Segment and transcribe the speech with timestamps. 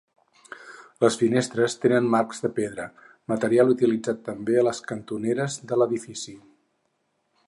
[1.03, 2.87] Les finestres tenen marcs de pedra,
[3.33, 6.39] material utilitzat també a les cantoneres de l'edifici.